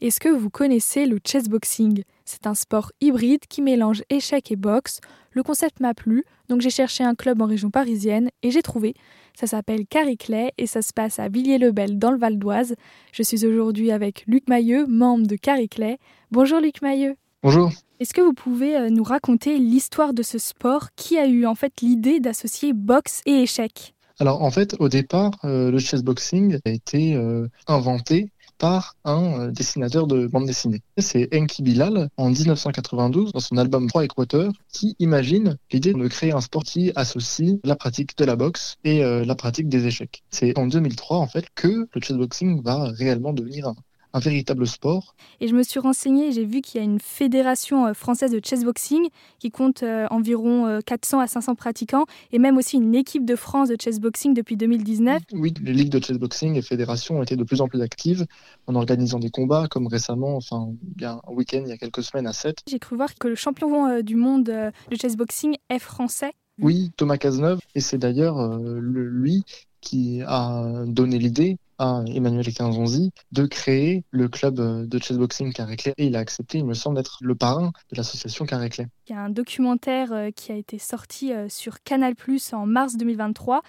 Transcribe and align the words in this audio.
Est-ce 0.00 0.18
que 0.18 0.30
vous 0.30 0.48
connaissez 0.48 1.04
le 1.04 1.18
chessboxing 1.22 2.04
C'est 2.24 2.46
un 2.46 2.54
sport 2.54 2.90
hybride 3.02 3.42
qui 3.50 3.60
mélange 3.60 4.02
échecs 4.08 4.50
et 4.50 4.56
boxe. 4.56 5.00
Le 5.32 5.42
concept 5.42 5.78
m'a 5.78 5.92
plu, 5.92 6.24
donc 6.48 6.62
j'ai 6.62 6.70
cherché 6.70 7.04
un 7.04 7.14
club 7.14 7.42
en 7.42 7.46
région 7.46 7.68
parisienne 7.68 8.30
et 8.42 8.50
j'ai 8.50 8.62
trouvé. 8.62 8.94
Ça 9.38 9.46
s'appelle 9.46 9.86
Cariclet 9.86 10.52
et 10.56 10.66
ça 10.66 10.80
se 10.80 10.94
passe 10.94 11.18
à 11.18 11.28
Villiers-le-Bel 11.28 11.98
dans 11.98 12.12
le 12.12 12.16
Val 12.16 12.38
d'Oise. 12.38 12.76
Je 13.12 13.22
suis 13.22 13.44
aujourd'hui 13.44 13.90
avec 13.90 14.24
Luc 14.26 14.48
Mailleux, 14.48 14.86
membre 14.86 15.26
de 15.26 15.36
Cariclet. 15.36 15.98
Bonjour 16.30 16.60
Luc 16.60 16.80
Mailleux. 16.80 17.16
Bonjour. 17.42 17.70
Est-ce 18.00 18.14
que 18.14 18.22
vous 18.22 18.32
pouvez 18.32 18.76
euh, 18.76 18.88
nous 18.88 19.04
raconter 19.04 19.58
l'histoire 19.58 20.14
de 20.14 20.22
ce 20.22 20.38
sport 20.38 20.88
Qui 20.96 21.18
a 21.18 21.26
eu 21.26 21.44
en 21.44 21.54
fait 21.54 21.82
l'idée 21.82 22.20
d'associer 22.20 22.72
boxe 22.72 23.20
et 23.26 23.42
échecs? 23.42 23.94
Alors 24.20 24.42
en 24.42 24.50
fait, 24.50 24.76
au 24.78 24.90
départ, 24.90 25.30
euh, 25.44 25.70
le 25.70 25.78
chessboxing 25.78 26.58
a 26.66 26.70
été 26.70 27.14
euh, 27.14 27.48
inventé 27.66 28.30
par 28.60 28.94
un 29.04 29.40
euh, 29.40 29.50
dessinateur 29.50 30.06
de 30.06 30.26
bande 30.28 30.46
dessinée. 30.46 30.82
C'est 30.98 31.34
Enki 31.34 31.62
Bilal, 31.62 32.10
en 32.16 32.28
1992, 32.28 33.32
dans 33.32 33.40
son 33.40 33.56
album 33.56 33.88
3 33.88 34.04
Équateur, 34.04 34.52
qui 34.72 34.94
imagine 35.00 35.56
l'idée 35.72 35.94
de 35.94 36.08
créer 36.08 36.32
un 36.32 36.42
sport 36.42 36.62
qui 36.62 36.92
associe 36.94 37.58
la 37.64 37.74
pratique 37.74 38.16
de 38.18 38.24
la 38.24 38.36
boxe 38.36 38.76
et 38.84 39.02
euh, 39.02 39.24
la 39.24 39.34
pratique 39.34 39.68
des 39.68 39.86
échecs. 39.86 40.22
C'est 40.30 40.56
en 40.58 40.66
2003, 40.66 41.16
en 41.16 41.26
fait, 41.26 41.46
que 41.54 41.88
le 41.92 42.00
chessboxing 42.00 42.62
va 42.62 42.90
réellement 42.90 43.32
devenir 43.32 43.66
un, 43.66 43.74
un 44.12 44.18
véritable 44.18 44.66
sport. 44.66 45.14
Et 45.40 45.48
je 45.48 45.54
me 45.54 45.62
suis 45.62 45.80
renseignée, 45.80 46.32
j'ai 46.32 46.44
vu 46.44 46.60
qu'il 46.60 46.80
y 46.80 46.82
a 46.82 46.84
une 46.84 47.00
fédération 47.00 47.86
euh, 47.86 47.94
française 47.94 48.32
de 48.32 48.40
chessboxing 48.44 49.08
qui 49.38 49.50
compte 49.50 49.82
euh, 49.82 50.06
environ 50.10 50.80
400 50.84 51.20
à 51.20 51.26
500 51.26 51.54
pratiquants 51.54 52.06
et 52.32 52.38
même 52.38 52.56
aussi 52.56 52.76
une 52.76 52.94
équipe 52.94 53.24
de 53.24 53.36
France 53.36 53.68
de 53.68 53.76
chessboxing 53.80 54.34
depuis 54.34 54.56
2019. 54.56 55.22
Oui, 55.32 55.54
les 55.62 55.72
ligues 55.72 55.90
de 55.90 56.02
chessboxing 56.02 56.56
et 56.56 56.62
fédérations 56.62 57.18
ont 57.18 57.22
été 57.22 57.36
de 57.36 57.44
plus 57.44 57.60
en 57.60 57.68
plus 57.68 57.80
actives 57.82 58.26
en 58.66 58.74
organisant 58.74 59.18
des 59.18 59.30
combats, 59.30 59.66
comme 59.68 59.86
récemment, 59.86 60.36
enfin, 60.36 60.72
il 60.96 61.02
y 61.02 61.04
a 61.04 61.20
un 61.26 61.32
week-end, 61.32 61.62
il 61.64 61.68
y 61.68 61.72
a 61.72 61.76
quelques 61.76 62.02
semaines 62.02 62.26
à 62.26 62.32
7. 62.32 62.58
J'ai 62.68 62.78
cru 62.78 62.96
voir 62.96 63.14
que 63.14 63.28
le 63.28 63.34
champion 63.34 63.86
euh, 63.86 64.02
du 64.02 64.16
monde 64.16 64.44
de 64.44 64.96
chessboxing 64.96 65.56
est 65.68 65.78
français. 65.78 66.32
Oui, 66.60 66.90
Thomas 66.96 67.16
Cazeneuve, 67.16 67.60
et 67.74 67.80
c'est 67.80 67.98
d'ailleurs 67.98 68.38
euh, 68.38 68.78
lui 68.80 69.44
qui 69.80 70.20
a 70.26 70.84
donné 70.86 71.18
l'idée 71.18 71.56
à 71.80 72.04
Emmanuel 72.06 72.52
Quinzonzi 72.52 73.10
de 73.32 73.46
créer 73.46 74.04
le 74.10 74.28
club 74.28 74.60
euh, 74.60 74.86
de 74.86 74.98
chessboxing 74.98 75.52
Carré-Clair 75.52 75.94
et 75.96 76.06
il 76.06 76.14
a 76.14 76.18
accepté, 76.18 76.58
il 76.58 76.66
me 76.66 76.74
semble, 76.74 76.96
d'être 76.96 77.18
le 77.22 77.34
parrain 77.34 77.72
de 77.90 77.96
l'association 77.96 78.44
Carré-Clair. 78.44 78.86
Il 79.08 79.12
y 79.12 79.16
a 79.16 79.20
un 79.20 79.30
documentaire 79.30 80.12
euh, 80.12 80.30
qui 80.30 80.52
a 80.52 80.56
été 80.56 80.78
sorti 80.78 81.32
sur 81.48 81.82
Canal 81.82 82.14
Plus 82.14 82.52
en 82.52 82.66
mars 82.66 82.96
2023 82.96 83.62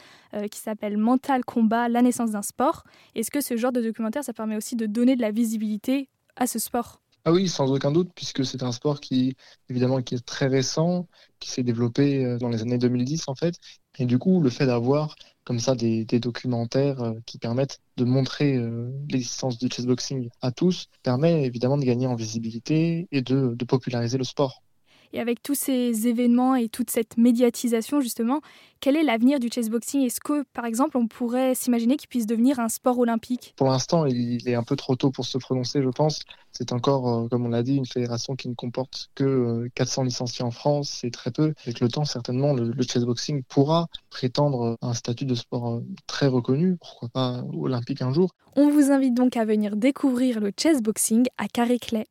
qui 0.50 0.60
s'appelle 0.60 0.98
Mental 0.98 1.44
Combat, 1.44 1.90
la 1.90 2.02
naissance 2.02 2.32
d'un 2.32 2.42
sport. 2.42 2.84
Est-ce 3.16 3.32
que 3.32 3.42
ce 3.42 3.58
genre 3.58 3.72
de 3.72 3.82
documentaire, 3.82 4.24
ça 4.24 4.34
permet 4.34 4.56
aussi 4.56 4.76
de 4.76 4.86
donner 4.86 5.16
de 5.16 5.22
la 5.22 5.32
visibilité 5.32 6.10
à 6.36 6.48
ce 6.48 6.60
sport? 6.60 7.02
Ah 7.24 7.32
oui, 7.32 7.48
sans 7.48 7.72
aucun 7.72 7.92
doute, 7.92 8.12
puisque 8.16 8.44
c'est 8.44 8.64
un 8.64 8.72
sport 8.72 9.00
qui, 9.00 9.36
évidemment, 9.70 10.02
qui 10.02 10.16
est 10.16 10.26
très 10.26 10.48
récent, 10.48 11.08
qui 11.40 11.52
s'est 11.52 11.62
développé 11.62 12.26
euh, 12.26 12.38
dans 12.40 12.50
les 12.50 12.64
années 12.64 12.80
2010 12.80 13.28
en 13.28 13.36
fait. 13.36 13.56
Et 14.00 14.06
du 14.06 14.18
coup, 14.18 14.42
le 14.42 14.50
fait 14.50 14.66
d'avoir 14.66 15.16
comme 15.44 15.60
ça 15.60 15.76
des, 15.76 16.06
documentaires 16.06 17.02
euh, 17.02 17.14
qui 17.26 17.38
permettent 17.38 17.80
de 17.98 18.04
montrer 18.06 18.56
euh, 18.56 18.92
l'existence 19.10 19.58
du 19.58 19.68
chessboxing 19.70 20.30
à 20.42 20.52
tous 20.52 20.88
permet 21.04 21.44
évidemment 21.46 21.78
de 21.78 21.86
gagner 21.86 22.08
en 22.08 22.16
visibilité 22.16 23.08
et 23.12 23.22
de 23.22 23.56
populariser 23.66 24.18
le 24.18 24.24
sport. 24.24 24.62
Et 25.14 25.20
avec 25.20 25.44
tous 25.44 25.56
ces 25.56 26.08
événements 26.08 26.56
et 26.56 26.70
toute 26.70 26.90
cette 26.90 27.18
médiatisation, 27.18 28.00
justement, 28.00 28.42
quel 28.80 28.96
est 28.96 29.04
l'avenir 29.04 29.40
du 29.40 29.50
chessboxing 29.50 30.02
Est-ce 30.02 30.20
que, 30.20 30.44
par 30.54 30.66
exemple, 30.66 30.98
on 30.98 31.08
pourrait 31.08 31.54
s'imaginer 31.54 31.98
qu'il 31.98 32.10
puisse 32.10 32.26
devenir 32.26 32.60
un 32.60 32.70
sport 32.70 32.98
olympique? 32.98 33.54
Pour 33.58 33.68
l'instant, 33.68 34.06
il 34.06 34.48
est 34.48 34.56
un 34.56 34.64
peu 34.64 34.76
trop 34.76 34.96
tôt 34.96 35.12
pour 35.12 35.26
se 35.26 35.38
prononcer, 35.38 35.82
je 35.82 35.90
pense. 35.90 36.22
C'est 36.52 36.72
encore, 36.72 37.08
euh, 37.08 37.28
comme 37.28 37.46
on 37.46 37.50
l'a 37.50 37.64
dit, 37.64 37.76
une 37.76 37.86
fédération 37.86 38.36
qui 38.36 38.50
ne 38.50 38.56
comporte 38.56 39.10
que 39.16 39.70
400 39.76 40.04
licenciés 40.04 40.44
en 40.44 40.52
France. 40.52 40.98
C'est 41.02 41.12
très 41.12 41.32
peu. 41.32 41.54
Avec 41.66 41.80
le 41.80 41.88
temps, 41.90 42.06
certainement, 42.06 42.54
le, 42.54 42.72
le 42.72 42.84
chessboxing 42.84 43.44
pourra 43.44 43.88
prétendre 44.10 44.78
un 44.82 44.94
statut 44.94 45.26
de 45.26 45.36
sport 45.36 45.70
euh, 45.70 45.86
très 46.08 46.28
reconnu, 46.28 46.78
pourquoi 46.78 47.10
pas 47.10 47.44
olympique 47.54 48.02
un 48.02 48.14
jour. 48.14 48.32
On 48.56 48.70
vous 48.70 48.92
invite 48.92 49.14
donc 49.14 49.38
à 49.38 49.46
venir 49.46 49.76
découvrir 49.76 50.40
le 50.40 50.52
chessboxing 50.58 51.28
à 51.38 51.48
Carré-Clay. 51.48 52.06